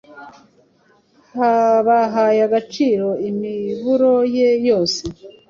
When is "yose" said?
4.67-5.01